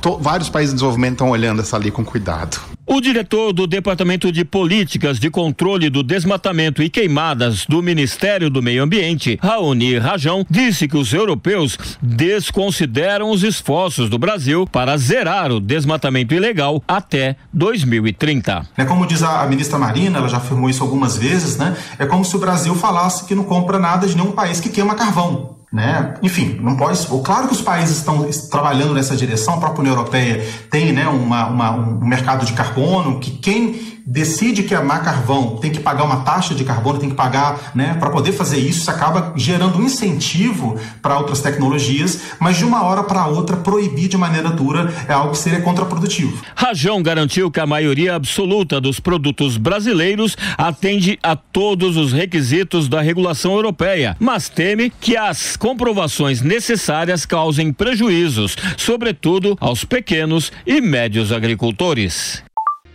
tá, 0.00 0.10
vários 0.18 0.48
países 0.48 0.72
de 0.72 0.76
desenvolvimento 0.76 1.12
estão 1.12 1.30
olhando 1.30 1.60
essa 1.60 1.76
lei 1.76 1.90
com 1.90 2.04
cuidado. 2.04 2.60
O 2.92 3.00
diretor 3.00 3.52
do 3.52 3.68
Departamento 3.68 4.32
de 4.32 4.44
Políticas 4.44 5.20
de 5.20 5.30
Controle 5.30 5.88
do 5.88 6.02
Desmatamento 6.02 6.82
e 6.82 6.90
Queimadas 6.90 7.64
do 7.64 7.80
Ministério 7.80 8.50
do 8.50 8.60
Meio 8.60 8.82
Ambiente, 8.82 9.38
Raoni 9.40 9.96
Rajão, 9.96 10.44
disse 10.50 10.88
que 10.88 10.96
os 10.96 11.12
europeus 11.12 11.78
desconsideram 12.02 13.30
os 13.30 13.44
esforços 13.44 14.10
do 14.10 14.18
Brasil 14.18 14.66
para 14.66 14.96
zerar 14.96 15.52
o 15.52 15.60
desmatamento 15.60 16.34
ilegal 16.34 16.82
até 16.88 17.36
2030. 17.52 18.66
É 18.76 18.84
como 18.84 19.06
diz 19.06 19.22
a, 19.22 19.46
ministra 19.46 19.78
Marina, 19.78 20.18
ela 20.18 20.28
já 20.28 20.38
afirmou 20.38 20.68
isso 20.68 20.82
algumas 20.82 21.16
vezes, 21.16 21.56
né? 21.56 21.76
É 21.96 22.06
como 22.06 22.24
se 22.24 22.34
o 22.34 22.40
Brasil 22.40 22.74
falasse 22.74 23.24
que 23.24 23.36
não 23.36 23.44
compra 23.44 23.78
nada 23.78 24.06
de 24.08 24.16
nenhum 24.16 24.32
país 24.32 24.58
que 24.58 24.68
queima 24.68 24.96
carvão. 24.96 25.59
Né? 25.72 26.14
Enfim, 26.20 26.58
não 26.60 26.76
pode. 26.76 27.06
Claro 27.22 27.46
que 27.46 27.54
os 27.54 27.62
países 27.62 27.98
estão 27.98 28.28
trabalhando 28.50 28.92
nessa 28.92 29.16
direção, 29.16 29.54
a 29.54 29.58
própria 29.58 29.80
União 29.82 29.94
Europeia 29.94 30.44
tem 30.68 30.92
né, 30.92 31.06
uma, 31.06 31.46
uma, 31.46 31.70
um 31.70 32.04
mercado 32.04 32.44
de 32.44 32.52
carbono 32.52 33.20
que 33.20 33.30
quem 33.30 33.99
decide 34.10 34.64
queimar 34.64 35.04
carvão, 35.04 35.56
tem 35.56 35.70
que 35.70 35.78
pagar 35.78 36.02
uma 36.02 36.22
taxa 36.22 36.52
de 36.52 36.64
carbono, 36.64 36.98
tem 36.98 37.08
que 37.08 37.14
pagar, 37.14 37.70
né, 37.76 37.94
para 37.94 38.10
poder 38.10 38.32
fazer 38.32 38.58
isso, 38.58 38.80
isso 38.80 38.90
acaba 38.90 39.32
gerando 39.36 39.78
um 39.78 39.84
incentivo 39.84 40.76
para 41.00 41.16
outras 41.16 41.40
tecnologias, 41.40 42.20
mas 42.40 42.56
de 42.56 42.64
uma 42.64 42.82
hora 42.82 43.04
para 43.04 43.26
outra 43.26 43.56
proibir 43.56 44.08
de 44.08 44.16
maneira 44.16 44.50
dura 44.50 44.92
é 45.08 45.12
algo 45.12 45.30
que 45.32 45.38
seria 45.38 45.60
contraprodutivo. 45.60 46.42
Rajão 46.56 47.00
garantiu 47.02 47.50
que 47.50 47.60
a 47.60 47.66
maioria 47.66 48.16
absoluta 48.16 48.80
dos 48.80 48.98
produtos 48.98 49.56
brasileiros 49.56 50.36
atende 50.58 51.18
a 51.22 51.36
todos 51.36 51.96
os 51.96 52.12
requisitos 52.12 52.88
da 52.88 53.00
regulação 53.00 53.52
europeia, 53.52 54.16
mas 54.18 54.48
teme 54.48 54.90
que 55.00 55.16
as 55.16 55.56
comprovações 55.56 56.42
necessárias 56.42 57.24
causem 57.24 57.72
prejuízos, 57.72 58.56
sobretudo 58.76 59.56
aos 59.60 59.84
pequenos 59.84 60.50
e 60.66 60.80
médios 60.80 61.30
agricultores. 61.30 62.42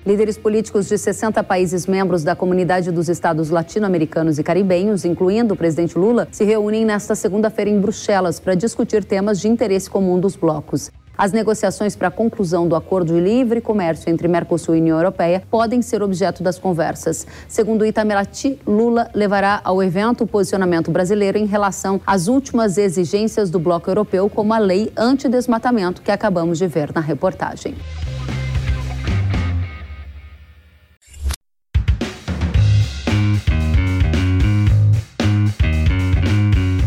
Líderes 0.05 0.37
políticos 0.37 0.87
de 0.87 0.99
60 0.99 1.43
países 1.43 1.87
membros 1.87 2.23
da 2.23 2.35
comunidade 2.35 2.91
dos 2.91 3.09
estados 3.09 3.49
latino-americanos 3.49 4.37
e 4.37 4.43
caribenhos, 4.43 5.03
incluindo 5.03 5.55
o 5.55 5.57
presidente 5.57 5.97
Lula, 5.97 6.27
se 6.31 6.43
reúnem 6.43 6.85
nesta 6.85 7.15
segunda-feira 7.15 7.71
em 7.71 7.79
Bruxelas 7.79 8.39
para 8.39 8.53
discutir 8.53 9.03
temas 9.03 9.39
de 9.39 9.47
interesse 9.47 9.89
comum 9.89 10.19
dos 10.19 10.35
blocos. 10.35 10.91
As 11.17 11.31
negociações 11.31 11.95
para 11.95 12.09
a 12.09 12.11
conclusão 12.11 12.67
do 12.67 12.75
acordo 12.75 13.15
de 13.15 13.19
livre 13.19 13.61
comércio 13.61 14.07
entre 14.11 14.27
Mercosul 14.27 14.75
e 14.75 14.79
União 14.79 14.97
Europeia 14.99 15.41
podem 15.49 15.81
ser 15.81 16.03
objeto 16.03 16.43
das 16.43 16.59
conversas. 16.59 17.25
Segundo 17.47 17.83
Itamaraty, 17.83 18.59
Lula 18.67 19.09
levará 19.11 19.59
ao 19.63 19.81
evento 19.81 20.25
o 20.25 20.27
posicionamento 20.27 20.91
brasileiro 20.91 21.39
em 21.39 21.47
relação 21.47 21.99
às 22.05 22.27
últimas 22.27 22.77
exigências 22.77 23.49
do 23.49 23.59
bloco 23.59 23.89
europeu, 23.89 24.29
como 24.29 24.53
a 24.53 24.59
lei 24.59 24.91
antidesmatamento 24.95 26.03
que 26.03 26.11
acabamos 26.11 26.59
de 26.59 26.67
ver 26.67 26.93
na 26.93 27.01
reportagem. 27.01 27.73